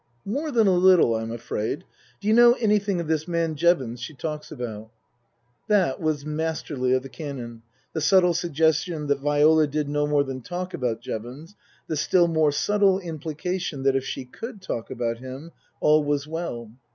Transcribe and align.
"More 0.35 0.49
than 0.49 0.65
a 0.65 0.71
little, 0.73 1.13
I'm 1.15 1.31
afraid. 1.31 1.83
Do 2.19 2.27
you 2.27 2.33
know 2.33 2.53
any 2.53 2.79
thing 2.79 2.99
of 2.99 3.05
this 3.07 3.27
man 3.27 3.53
Jevons 3.53 4.01
she 4.01 4.15
talks 4.15 4.51
about?" 4.51 4.89
That 5.67 5.99
was 6.01 6.25
masterly 6.25 6.93
of 6.93 7.03
the 7.03 7.07
Canon, 7.07 7.61
the 7.93 8.01
subtle 8.01 8.33
suggestion 8.33 9.05
that 9.05 9.19
Viola 9.19 9.67
did 9.67 9.87
no 9.87 10.07
more 10.07 10.23
than 10.23 10.41
talk 10.41 10.73
about 10.73 11.01
Jevons, 11.01 11.53
the 11.85 11.95
still 11.95 12.27
more 12.27 12.51
subtle 12.51 12.97
implication 12.99 13.83
that 13.83 13.95
if 13.95 14.03
she 14.03 14.25
could 14.25 14.59
talk 14.59 14.89
about 14.89 15.19
him 15.19 15.51
all 15.81 16.03
was 16.03 16.25
well. 16.25 16.71